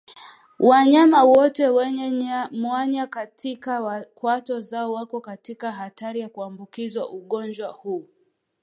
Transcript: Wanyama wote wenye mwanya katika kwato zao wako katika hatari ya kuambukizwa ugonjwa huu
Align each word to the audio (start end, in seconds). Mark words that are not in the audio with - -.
Wanyama 0.59 1.23
wote 1.25 1.67
wenye 1.69 2.45
mwanya 2.51 3.07
katika 3.07 4.05
kwato 4.15 4.59
zao 4.59 4.93
wako 4.93 5.21
katika 5.21 5.71
hatari 5.71 6.19
ya 6.19 6.29
kuambukizwa 6.29 7.09
ugonjwa 7.09 7.69
huu 7.71 8.09